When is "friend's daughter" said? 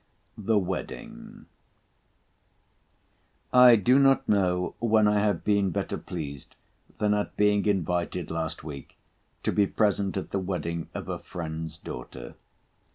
11.19-12.33